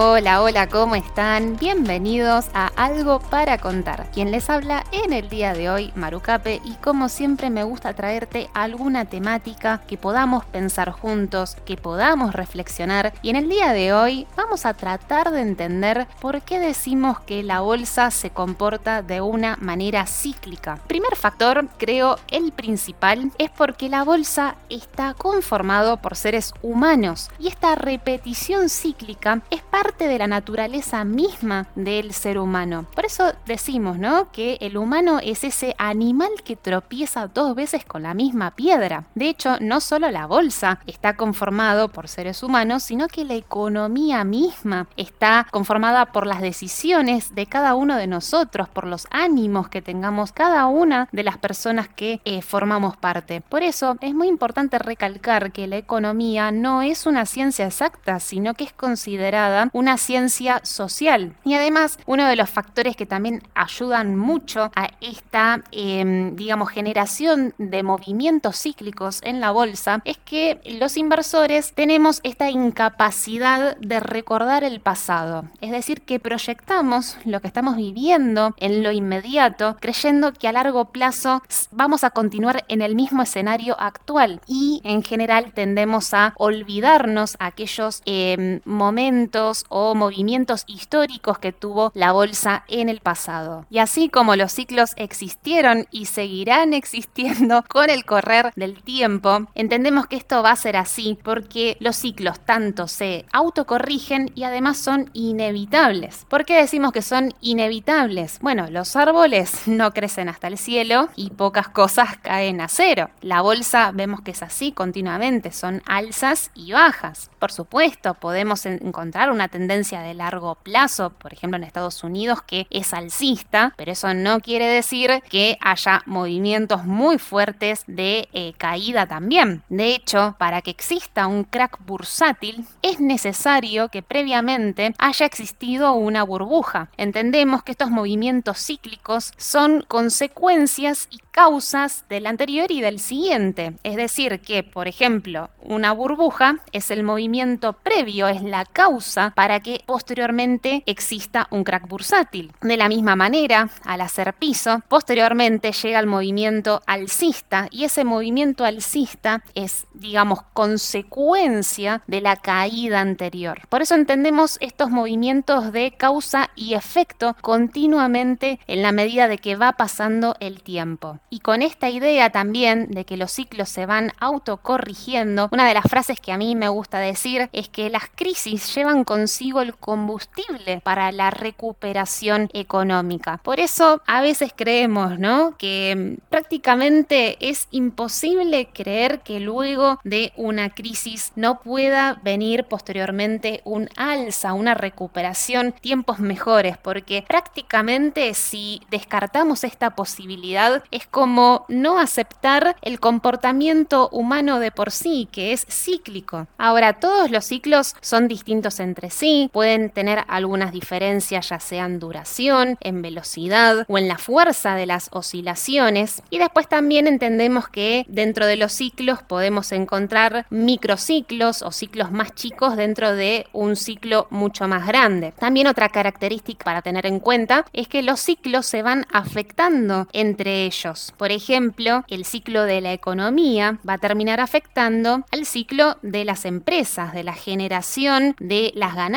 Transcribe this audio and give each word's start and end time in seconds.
Hola, 0.00 0.42
hola, 0.42 0.68
¿cómo 0.68 0.94
están? 0.94 1.56
Bienvenidos 1.56 2.50
a 2.54 2.68
Algo 2.76 3.18
para 3.18 3.58
Contar. 3.58 4.08
Quien 4.12 4.30
les 4.30 4.48
habla 4.48 4.84
en 4.92 5.12
el 5.12 5.28
día 5.28 5.54
de 5.54 5.70
hoy, 5.70 5.92
Marucape, 5.96 6.60
y 6.64 6.74
como 6.74 7.08
siempre 7.08 7.50
me 7.50 7.64
gusta 7.64 7.92
traerte 7.94 8.48
alguna 8.54 9.06
temática 9.06 9.80
que 9.88 9.98
podamos 9.98 10.44
pensar 10.44 10.92
juntos, 10.92 11.56
que 11.64 11.76
podamos 11.76 12.32
reflexionar. 12.32 13.12
Y 13.22 13.30
en 13.30 13.36
el 13.36 13.48
día 13.48 13.72
de 13.72 13.92
hoy 13.92 14.28
vamos 14.36 14.66
a 14.66 14.74
tratar 14.74 15.32
de 15.32 15.40
entender 15.40 16.06
por 16.20 16.42
qué 16.42 16.60
decimos 16.60 17.18
que 17.18 17.42
la 17.42 17.60
bolsa 17.60 18.12
se 18.12 18.30
comporta 18.30 19.02
de 19.02 19.20
una 19.20 19.56
manera 19.60 20.06
cíclica. 20.06 20.78
Primer 20.86 21.16
factor, 21.16 21.66
creo 21.76 22.20
el 22.28 22.52
principal, 22.52 23.32
es 23.36 23.50
porque 23.50 23.88
la 23.88 24.04
bolsa 24.04 24.54
está 24.68 25.14
conformado 25.14 25.96
por 25.96 26.14
seres 26.14 26.54
humanos 26.62 27.32
y 27.40 27.48
esta 27.48 27.74
repetición 27.74 28.68
cíclica 28.68 29.42
es 29.50 29.60
parte 29.62 29.87
parte 29.88 30.06
de 30.06 30.18
la 30.18 30.26
naturaleza 30.26 31.02
misma 31.02 31.66
del 31.74 32.12
ser 32.12 32.36
humano. 32.38 32.84
Por 32.94 33.06
eso 33.06 33.32
decimos, 33.46 33.98
¿no? 33.98 34.30
Que 34.32 34.58
el 34.60 34.76
humano 34.76 35.18
es 35.22 35.44
ese 35.44 35.74
animal 35.78 36.28
que 36.44 36.56
tropieza 36.56 37.26
dos 37.26 37.54
veces 37.54 37.86
con 37.86 38.02
la 38.02 38.12
misma 38.12 38.50
piedra. 38.50 39.04
De 39.14 39.30
hecho, 39.30 39.56
no 39.60 39.80
solo 39.80 40.10
la 40.10 40.26
bolsa 40.26 40.80
está 40.86 41.16
conformado 41.16 41.88
por 41.88 42.08
seres 42.08 42.42
humanos, 42.42 42.82
sino 42.82 43.08
que 43.08 43.24
la 43.24 43.32
economía 43.32 44.24
misma 44.24 44.88
está 44.98 45.46
conformada 45.50 46.12
por 46.12 46.26
las 46.26 46.42
decisiones 46.42 47.34
de 47.34 47.46
cada 47.46 47.74
uno 47.74 47.96
de 47.96 48.08
nosotros, 48.08 48.68
por 48.68 48.86
los 48.86 49.06
ánimos 49.10 49.70
que 49.70 49.80
tengamos 49.80 50.32
cada 50.32 50.66
una 50.66 51.08
de 51.12 51.22
las 51.22 51.38
personas 51.38 51.88
que 51.88 52.20
eh, 52.26 52.42
formamos 52.42 52.98
parte. 52.98 53.40
Por 53.40 53.62
eso 53.62 53.96
es 54.02 54.14
muy 54.14 54.28
importante 54.28 54.78
recalcar 54.78 55.50
que 55.50 55.66
la 55.66 55.78
economía 55.78 56.50
no 56.50 56.82
es 56.82 57.06
una 57.06 57.24
ciencia 57.24 57.64
exacta, 57.64 58.20
sino 58.20 58.52
que 58.52 58.64
es 58.64 58.74
considerada 58.74 59.70
una 59.78 59.96
ciencia 59.96 60.60
social. 60.64 61.36
Y 61.44 61.54
además, 61.54 62.00
uno 62.06 62.26
de 62.26 62.34
los 62.34 62.50
factores 62.50 62.96
que 62.96 63.06
también 63.06 63.42
ayudan 63.54 64.16
mucho 64.16 64.72
a 64.74 64.88
esta, 65.00 65.62
em, 65.70 66.34
digamos, 66.34 66.70
generación 66.70 67.54
de 67.58 67.84
movimientos 67.84 68.60
cíclicos 68.60 69.20
en 69.22 69.40
la 69.40 69.52
bolsa 69.52 70.02
es 70.04 70.18
que 70.18 70.60
los 70.80 70.96
inversores 70.96 71.72
tenemos 71.74 72.18
esta 72.24 72.50
incapacidad 72.50 73.76
de 73.76 74.00
recordar 74.00 74.64
el 74.64 74.80
pasado. 74.80 75.44
Es 75.60 75.70
decir, 75.70 76.02
que 76.02 76.18
proyectamos 76.18 77.16
lo 77.24 77.40
que 77.40 77.46
estamos 77.46 77.76
viviendo 77.76 78.54
en 78.56 78.82
lo 78.82 78.90
inmediato, 78.90 79.76
creyendo 79.80 80.32
que 80.32 80.48
a 80.48 80.52
largo 80.52 80.86
plazo 80.86 81.40
vamos 81.70 82.02
a 82.02 82.10
continuar 82.10 82.64
en 82.66 82.82
el 82.82 82.96
mismo 82.96 83.22
escenario 83.22 83.76
actual. 83.78 84.40
Y 84.48 84.80
en 84.82 85.04
general 85.04 85.52
tendemos 85.54 86.14
a 86.14 86.34
olvidarnos 86.36 87.36
aquellos 87.38 88.02
em, 88.06 88.60
momentos 88.64 89.67
o 89.68 89.94
movimientos 89.94 90.64
históricos 90.66 91.38
que 91.38 91.52
tuvo 91.52 91.92
la 91.94 92.12
bolsa 92.12 92.64
en 92.68 92.88
el 92.88 93.00
pasado. 93.00 93.66
Y 93.70 93.78
así 93.78 94.08
como 94.08 94.36
los 94.36 94.52
ciclos 94.52 94.92
existieron 94.96 95.86
y 95.90 96.06
seguirán 96.06 96.72
existiendo 96.74 97.64
con 97.68 97.90
el 97.90 98.04
correr 98.04 98.52
del 98.56 98.82
tiempo, 98.82 99.46
entendemos 99.54 100.06
que 100.06 100.16
esto 100.16 100.42
va 100.42 100.52
a 100.52 100.56
ser 100.56 100.76
así 100.76 101.18
porque 101.22 101.76
los 101.80 101.96
ciclos 101.96 102.40
tanto 102.40 102.88
se 102.88 103.26
autocorrigen 103.32 104.30
y 104.34 104.44
además 104.44 104.78
son 104.78 105.10
inevitables. 105.12 106.26
¿Por 106.28 106.44
qué 106.44 106.56
decimos 106.56 106.92
que 106.92 107.02
son 107.02 107.34
inevitables? 107.40 108.38
Bueno, 108.40 108.66
los 108.70 108.96
árboles 108.96 109.62
no 109.66 109.92
crecen 109.92 110.28
hasta 110.28 110.48
el 110.48 110.58
cielo 110.58 111.08
y 111.16 111.30
pocas 111.30 111.68
cosas 111.68 112.16
caen 112.22 112.60
a 112.60 112.68
cero. 112.68 113.10
La 113.20 113.42
bolsa 113.42 113.90
vemos 113.92 114.20
que 114.20 114.30
es 114.32 114.42
así 114.42 114.72
continuamente, 114.72 115.52
son 115.52 115.82
alzas 115.86 116.50
y 116.54 116.72
bajas. 116.72 117.30
Por 117.38 117.52
supuesto, 117.52 118.14
podemos 118.14 118.66
encontrar 118.66 119.30
una 119.30 119.47
tendencia 119.48 120.00
de 120.00 120.14
largo 120.14 120.56
plazo, 120.56 121.10
por 121.10 121.32
ejemplo 121.32 121.56
en 121.56 121.64
Estados 121.64 122.04
Unidos, 122.04 122.42
que 122.42 122.66
es 122.70 122.92
alcista, 122.92 123.74
pero 123.76 123.92
eso 123.92 124.12
no 124.14 124.40
quiere 124.40 124.66
decir 124.66 125.22
que 125.28 125.58
haya 125.60 126.02
movimientos 126.06 126.84
muy 126.84 127.18
fuertes 127.18 127.84
de 127.86 128.28
eh, 128.32 128.52
caída 128.56 129.06
también. 129.06 129.62
De 129.68 129.94
hecho, 129.94 130.36
para 130.38 130.62
que 130.62 130.70
exista 130.70 131.26
un 131.26 131.44
crack 131.44 131.78
bursátil, 131.84 132.66
es 132.82 133.00
necesario 133.00 133.88
que 133.88 134.02
previamente 134.02 134.94
haya 134.98 135.26
existido 135.26 135.92
una 135.94 136.22
burbuja. 136.22 136.90
Entendemos 136.96 137.62
que 137.62 137.72
estos 137.72 137.90
movimientos 137.90 138.58
cíclicos 138.58 139.32
son 139.36 139.84
consecuencias 139.88 141.08
y 141.10 141.18
causas 141.30 142.04
del 142.08 142.26
anterior 142.26 142.70
y 142.70 142.80
del 142.80 142.98
siguiente. 142.98 143.74
Es 143.84 143.96
decir, 143.96 144.40
que, 144.40 144.62
por 144.62 144.88
ejemplo, 144.88 145.50
una 145.62 145.92
burbuja 145.92 146.56
es 146.72 146.90
el 146.90 147.02
movimiento 147.02 147.74
previo, 147.74 148.26
es 148.28 148.42
la 148.42 148.64
causa 148.64 149.32
para 149.38 149.60
que 149.60 149.84
posteriormente 149.86 150.82
exista 150.84 151.46
un 151.52 151.62
crack 151.62 151.86
bursátil. 151.86 152.50
De 152.60 152.76
la 152.76 152.88
misma 152.88 153.14
manera, 153.14 153.70
al 153.84 154.00
hacer 154.00 154.34
piso, 154.34 154.82
posteriormente 154.88 155.70
llega 155.70 156.00
el 156.00 156.08
movimiento 156.08 156.82
alcista 156.86 157.68
y 157.70 157.84
ese 157.84 158.02
movimiento 158.02 158.64
alcista 158.64 159.44
es, 159.54 159.86
digamos, 159.94 160.40
consecuencia 160.54 162.02
de 162.08 162.20
la 162.20 162.34
caída 162.34 162.98
anterior. 162.98 163.60
Por 163.68 163.80
eso 163.80 163.94
entendemos 163.94 164.58
estos 164.60 164.90
movimientos 164.90 165.70
de 165.70 165.92
causa 165.92 166.50
y 166.56 166.74
efecto 166.74 167.36
continuamente 167.40 168.58
en 168.66 168.82
la 168.82 168.90
medida 168.90 169.28
de 169.28 169.38
que 169.38 169.54
va 169.54 169.74
pasando 169.74 170.34
el 170.40 170.64
tiempo. 170.64 171.20
Y 171.30 171.38
con 171.38 171.62
esta 171.62 171.88
idea 171.90 172.30
también 172.30 172.88
de 172.90 173.04
que 173.04 173.16
los 173.16 173.30
ciclos 173.30 173.68
se 173.68 173.86
van 173.86 174.10
autocorrigiendo, 174.18 175.48
una 175.52 175.68
de 175.68 175.74
las 175.74 175.84
frases 175.88 176.18
que 176.18 176.32
a 176.32 176.38
mí 176.38 176.56
me 176.56 176.68
gusta 176.68 176.98
decir 176.98 177.48
es 177.52 177.68
que 177.68 177.88
las 177.88 178.10
crisis 178.12 178.74
llevan 178.74 179.04
consigo 179.28 179.60
el 179.60 179.74
combustible 179.74 180.80
para 180.82 181.12
la 181.12 181.30
recuperación 181.30 182.48
económica. 182.54 183.38
Por 183.42 183.60
eso 183.60 184.00
a 184.06 184.22
veces 184.22 184.54
creemos, 184.56 185.18
¿no? 185.18 185.54
Que 185.58 185.94
mm, 185.94 186.28
prácticamente 186.30 187.36
es 187.46 187.68
imposible 187.70 188.70
creer 188.72 189.20
que 189.20 189.38
luego 189.38 190.00
de 190.02 190.32
una 190.36 190.70
crisis 190.70 191.32
no 191.36 191.60
pueda 191.60 192.18
venir 192.22 192.64
posteriormente 192.64 193.60
un 193.64 193.90
alza, 193.98 194.54
una 194.54 194.72
recuperación, 194.72 195.72
tiempos 195.72 196.20
mejores, 196.20 196.78
porque 196.78 197.22
prácticamente 197.28 198.32
si 198.32 198.80
descartamos 198.90 199.62
esta 199.62 199.90
posibilidad 199.90 200.82
es 200.90 201.06
como 201.06 201.66
no 201.68 201.98
aceptar 201.98 202.76
el 202.80 202.98
comportamiento 202.98 204.08
humano 204.08 204.58
de 204.58 204.70
por 204.70 204.90
sí, 204.90 205.28
que 205.30 205.52
es 205.52 205.66
cíclico. 205.68 206.46
Ahora, 206.56 206.94
todos 206.94 207.30
los 207.30 207.44
ciclos 207.44 207.94
son 208.00 208.26
distintos 208.26 208.80
entre 208.80 209.10
sí, 209.10 209.17
pueden 209.52 209.90
tener 209.90 210.24
algunas 210.28 210.72
diferencias 210.72 211.48
ya 211.48 211.60
sea 211.60 211.84
en 211.84 211.98
duración, 211.98 212.76
en 212.80 213.02
velocidad 213.02 213.84
o 213.88 213.98
en 213.98 214.08
la 214.08 214.18
fuerza 214.18 214.74
de 214.74 214.86
las 214.86 215.08
oscilaciones. 215.12 216.22
Y 216.30 216.38
después 216.38 216.68
también 216.68 217.06
entendemos 217.06 217.68
que 217.68 218.04
dentro 218.08 218.46
de 218.46 218.56
los 218.56 218.72
ciclos 218.72 219.22
podemos 219.22 219.72
encontrar 219.72 220.46
microciclos 220.50 221.62
o 221.62 221.72
ciclos 221.72 222.12
más 222.12 222.34
chicos 222.34 222.76
dentro 222.76 223.14
de 223.14 223.46
un 223.52 223.76
ciclo 223.76 224.26
mucho 224.30 224.68
más 224.68 224.86
grande. 224.86 225.32
También 225.38 225.66
otra 225.66 225.88
característica 225.88 226.64
para 226.64 226.82
tener 226.82 227.06
en 227.06 227.20
cuenta 227.20 227.64
es 227.72 227.88
que 227.88 228.02
los 228.02 228.20
ciclos 228.20 228.66
se 228.66 228.82
van 228.82 229.06
afectando 229.12 230.06
entre 230.12 230.64
ellos. 230.64 231.14
Por 231.16 231.32
ejemplo, 231.32 232.04
el 232.08 232.24
ciclo 232.24 232.64
de 232.64 232.80
la 232.80 232.92
economía 232.92 233.78
va 233.88 233.94
a 233.94 233.98
terminar 233.98 234.40
afectando 234.40 235.24
al 235.32 235.44
ciclo 235.44 235.96
de 236.02 236.24
las 236.24 236.44
empresas, 236.44 237.12
de 237.12 237.24
la 237.24 237.34
generación 237.34 238.36
de 238.38 238.72
las 238.74 238.94
ganancias 238.94 239.07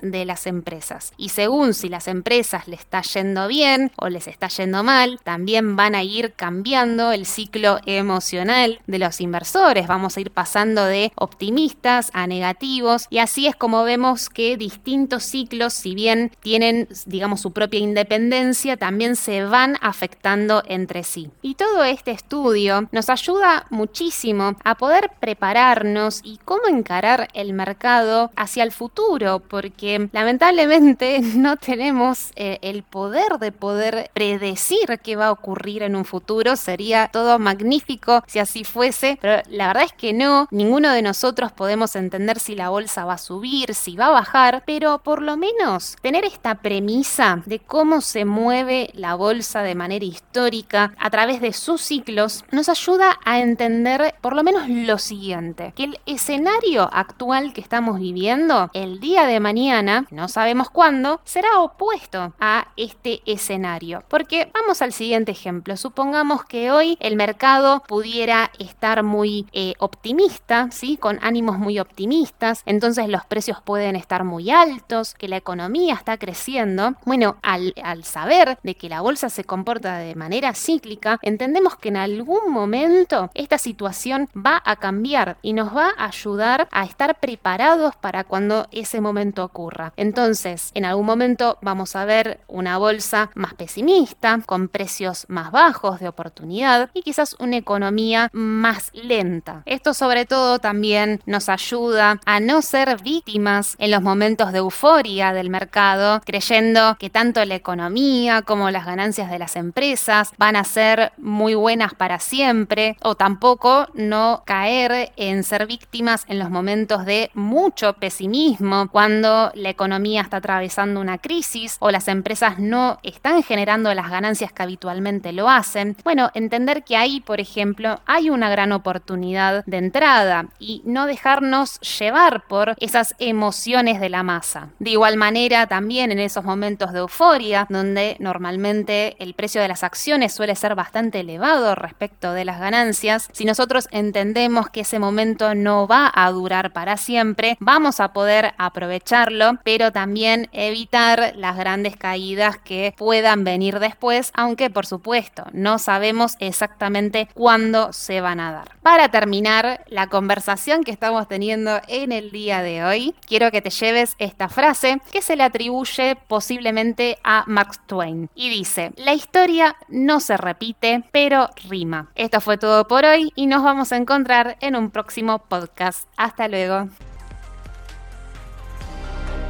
de 0.00 0.24
las 0.24 0.46
empresas. 0.46 1.12
Y 1.16 1.28
según 1.28 1.74
si 1.74 1.88
las 1.88 2.08
empresas 2.08 2.68
les 2.68 2.80
está 2.80 3.02
yendo 3.02 3.46
bien 3.48 3.92
o 3.96 4.08
les 4.08 4.26
está 4.26 4.48
yendo 4.48 4.82
mal, 4.82 5.20
también 5.22 5.76
van 5.76 5.94
a 5.94 6.02
ir 6.02 6.32
cambiando 6.34 7.12
el 7.12 7.26
ciclo 7.26 7.78
emocional 7.84 8.80
de 8.86 8.98
los 8.98 9.20
inversores. 9.20 9.86
Vamos 9.86 10.16
a 10.16 10.20
ir 10.20 10.30
pasando 10.30 10.84
de 10.84 11.12
optimistas 11.16 12.10
a 12.14 12.26
negativos 12.26 13.06
y 13.10 13.18
así 13.18 13.46
es 13.46 13.56
como 13.56 13.84
vemos 13.84 14.30
que 14.30 14.56
distintos 14.56 15.24
ciclos, 15.24 15.74
si 15.74 15.94
bien 15.94 16.32
tienen, 16.40 16.88
digamos, 17.06 17.42
su 17.42 17.52
propia 17.52 17.80
independencia, 17.80 18.76
también 18.76 19.16
se 19.16 19.44
van 19.44 19.76
afectando 19.80 20.62
entre 20.66 21.02
sí. 21.04 21.30
Y 21.42 21.56
todo 21.56 21.84
este 21.84 22.12
estudio 22.12 22.88
nos 22.92 23.10
ayuda 23.10 23.66
muchísimo 23.70 24.56
a 24.64 24.76
poder 24.76 25.10
prepararnos 25.20 26.20
y 26.24 26.38
cómo 26.44 26.68
encarar 26.68 27.28
el 27.34 27.52
mercado 27.52 28.30
hacia 28.34 28.62
el 28.62 28.72
futuro 28.72 29.17
porque 29.48 30.08
lamentablemente 30.12 31.20
no 31.36 31.56
tenemos 31.56 32.30
eh, 32.36 32.58
el 32.62 32.82
poder 32.82 33.38
de 33.38 33.52
poder 33.52 34.10
predecir 34.14 35.00
qué 35.02 35.16
va 35.16 35.26
a 35.26 35.32
ocurrir 35.32 35.82
en 35.82 35.96
un 35.96 36.04
futuro. 36.04 36.56
Sería 36.56 37.08
todo 37.08 37.38
magnífico 37.38 38.22
si 38.26 38.38
así 38.38 38.64
fuese, 38.64 39.18
pero 39.20 39.42
la 39.48 39.68
verdad 39.68 39.84
es 39.84 39.92
que 39.92 40.12
no. 40.12 40.46
Ninguno 40.50 40.92
de 40.92 41.02
nosotros 41.02 41.52
podemos 41.52 41.96
entender 41.96 42.38
si 42.38 42.54
la 42.54 42.68
bolsa 42.68 43.04
va 43.04 43.14
a 43.14 43.18
subir, 43.18 43.74
si 43.74 43.96
va 43.96 44.06
a 44.06 44.10
bajar, 44.10 44.62
pero 44.66 44.98
por 44.98 45.22
lo 45.22 45.36
menos 45.36 45.96
tener 46.00 46.24
esta 46.24 46.56
premisa 46.56 47.42
de 47.46 47.58
cómo 47.58 48.00
se 48.00 48.24
mueve 48.24 48.90
la 48.94 49.14
bolsa 49.14 49.62
de 49.62 49.74
manera 49.74 50.04
histórica 50.04 50.92
a 50.98 51.10
través 51.10 51.40
de 51.40 51.52
sus 51.52 51.80
ciclos 51.80 52.44
nos 52.50 52.68
ayuda 52.68 53.18
a 53.24 53.40
entender 53.40 54.14
por 54.20 54.34
lo 54.34 54.42
menos 54.42 54.68
lo 54.68 54.98
siguiente, 54.98 55.72
que 55.74 55.84
el 55.84 55.98
escenario 56.06 56.88
actual 56.92 57.52
que 57.52 57.60
estamos 57.60 57.98
viviendo 57.98 58.70
el 58.72 59.00
día 59.00 59.07
de 59.08 59.40
mañana, 59.40 60.06
no 60.10 60.28
sabemos 60.28 60.68
cuándo, 60.68 61.20
será 61.24 61.60
opuesto 61.60 62.34
a 62.38 62.68
este 62.76 63.22
escenario. 63.24 64.04
Porque 64.08 64.50
vamos 64.52 64.82
al 64.82 64.92
siguiente 64.92 65.32
ejemplo, 65.32 65.78
supongamos 65.78 66.44
que 66.44 66.70
hoy 66.70 66.98
el 67.00 67.16
mercado 67.16 67.82
pudiera 67.88 68.50
estar 68.58 69.02
muy 69.02 69.46
eh, 69.52 69.72
optimista, 69.78 70.68
¿sí? 70.70 70.98
con 70.98 71.18
ánimos 71.22 71.58
muy 71.58 71.78
optimistas, 71.78 72.62
entonces 72.66 73.08
los 73.08 73.24
precios 73.24 73.62
pueden 73.62 73.96
estar 73.96 74.24
muy 74.24 74.50
altos, 74.50 75.14
que 75.14 75.26
la 75.26 75.38
economía 75.38 75.94
está 75.94 76.18
creciendo. 76.18 76.94
Bueno, 77.06 77.38
al, 77.42 77.72
al 77.82 78.04
saber 78.04 78.58
de 78.62 78.74
que 78.74 78.90
la 78.90 79.00
bolsa 79.00 79.30
se 79.30 79.44
comporta 79.44 79.96
de 79.96 80.14
manera 80.16 80.52
cíclica, 80.54 81.18
entendemos 81.22 81.76
que 81.76 81.88
en 81.88 81.96
algún 81.96 82.52
momento 82.52 83.30
esta 83.32 83.56
situación 83.56 84.28
va 84.36 84.62
a 84.64 84.76
cambiar 84.76 85.38
y 85.40 85.54
nos 85.54 85.74
va 85.74 85.92
a 85.96 86.06
ayudar 86.06 86.68
a 86.70 86.84
estar 86.84 87.18
preparados 87.18 87.96
para 87.96 88.24
cuando 88.24 88.68
ese 88.70 88.97
momento 89.00 89.44
ocurra. 89.44 89.92
Entonces, 89.96 90.70
en 90.74 90.84
algún 90.84 91.06
momento 91.06 91.58
vamos 91.62 91.96
a 91.96 92.04
ver 92.04 92.40
una 92.48 92.78
bolsa 92.78 93.30
más 93.34 93.54
pesimista, 93.54 94.40
con 94.46 94.68
precios 94.68 95.26
más 95.28 95.50
bajos 95.50 96.00
de 96.00 96.08
oportunidad 96.08 96.90
y 96.94 97.02
quizás 97.02 97.36
una 97.38 97.56
economía 97.56 98.30
más 98.32 98.90
lenta. 98.92 99.62
Esto 99.66 99.94
sobre 99.94 100.26
todo 100.26 100.58
también 100.58 101.20
nos 101.26 101.48
ayuda 101.48 102.20
a 102.24 102.40
no 102.40 102.62
ser 102.62 103.02
víctimas 103.02 103.76
en 103.78 103.90
los 103.90 104.02
momentos 104.02 104.52
de 104.52 104.58
euforia 104.58 105.32
del 105.32 105.50
mercado, 105.50 106.20
creyendo 106.24 106.96
que 106.98 107.10
tanto 107.10 107.44
la 107.44 107.54
economía 107.54 108.42
como 108.42 108.70
las 108.70 108.86
ganancias 108.86 109.30
de 109.30 109.38
las 109.38 109.56
empresas 109.56 110.32
van 110.38 110.56
a 110.56 110.64
ser 110.64 111.12
muy 111.18 111.54
buenas 111.54 111.94
para 111.94 112.18
siempre 112.18 112.96
o 113.02 113.14
tampoco 113.14 113.86
no 113.94 114.42
caer 114.44 115.12
en 115.16 115.44
ser 115.44 115.66
víctimas 115.66 116.24
en 116.28 116.38
los 116.38 116.50
momentos 116.50 117.04
de 117.04 117.30
mucho 117.34 117.94
pesimismo, 117.94 118.77
cuando 118.86 119.50
la 119.54 119.70
economía 119.70 120.22
está 120.22 120.36
atravesando 120.36 121.00
una 121.00 121.18
crisis 121.18 121.76
o 121.80 121.90
las 121.90 122.06
empresas 122.06 122.58
no 122.58 123.00
están 123.02 123.42
generando 123.42 123.92
las 123.94 124.10
ganancias 124.10 124.52
que 124.52 124.62
habitualmente 124.62 125.32
lo 125.32 125.48
hacen. 125.48 125.96
Bueno, 126.04 126.30
entender 126.34 126.84
que 126.84 126.96
ahí, 126.96 127.20
por 127.20 127.40
ejemplo, 127.40 128.00
hay 128.06 128.30
una 128.30 128.48
gran 128.48 128.70
oportunidad 128.72 129.64
de 129.66 129.78
entrada 129.78 130.46
y 130.58 130.82
no 130.84 131.06
dejarnos 131.06 131.80
llevar 131.80 132.46
por 132.46 132.76
esas 132.78 133.14
emociones 133.18 134.00
de 134.00 134.08
la 134.08 134.22
masa. 134.22 134.68
De 134.78 134.90
igual 134.90 135.16
manera, 135.16 135.66
también 135.66 136.12
en 136.12 136.18
esos 136.18 136.44
momentos 136.44 136.92
de 136.92 137.00
euforia, 137.00 137.66
donde 137.68 138.16
normalmente 138.20 139.16
el 139.18 139.34
precio 139.34 139.60
de 139.60 139.68
las 139.68 139.82
acciones 139.82 140.32
suele 140.32 140.54
ser 140.54 140.74
bastante 140.74 141.20
elevado 141.20 141.74
respecto 141.74 142.32
de 142.32 142.44
las 142.44 142.60
ganancias, 142.60 143.28
si 143.32 143.44
nosotros 143.44 143.88
entendemos 143.90 144.68
que 144.70 144.80
ese 144.80 144.98
momento 144.98 145.54
no 145.54 145.86
va 145.86 146.10
a 146.14 146.30
durar 146.30 146.72
para 146.72 146.96
siempre, 146.96 147.56
vamos 147.60 148.00
a 148.00 148.12
poder 148.12 148.54
aprovecharlo, 148.68 149.58
pero 149.64 149.92
también 149.92 150.48
evitar 150.52 151.34
las 151.36 151.56
grandes 151.56 151.96
caídas 151.96 152.58
que 152.58 152.94
puedan 152.96 153.44
venir 153.44 153.78
después, 153.78 154.30
aunque 154.34 154.70
por 154.70 154.86
supuesto 154.86 155.44
no 155.52 155.78
sabemos 155.78 156.36
exactamente 156.40 157.28
cuándo 157.34 157.92
se 157.92 158.20
van 158.20 158.40
a 158.40 158.52
dar. 158.52 158.70
Para 158.82 159.08
terminar 159.10 159.84
la 159.88 160.06
conversación 160.08 160.84
que 160.84 160.90
estamos 160.90 161.28
teniendo 161.28 161.80
en 161.88 162.12
el 162.12 162.30
día 162.30 162.62
de 162.62 162.84
hoy, 162.84 163.14
quiero 163.26 163.50
que 163.50 163.62
te 163.62 163.70
lleves 163.70 164.14
esta 164.18 164.48
frase 164.48 165.00
que 165.12 165.22
se 165.22 165.36
le 165.36 165.42
atribuye 165.42 166.16
posiblemente 166.28 167.18
a 167.24 167.44
Mark 167.46 167.78
Twain 167.86 168.30
y 168.34 168.50
dice, 168.50 168.92
la 168.96 169.14
historia 169.14 169.76
no 169.88 170.20
se 170.20 170.36
repite, 170.36 171.04
pero 171.12 171.50
rima. 171.68 172.10
Esto 172.14 172.40
fue 172.40 172.58
todo 172.58 172.86
por 172.86 173.04
hoy 173.04 173.32
y 173.34 173.46
nos 173.46 173.62
vamos 173.62 173.92
a 173.92 173.96
encontrar 173.96 174.56
en 174.60 174.76
un 174.76 174.90
próximo 174.90 175.38
podcast. 175.38 176.08
Hasta 176.16 176.48
luego. 176.48 176.88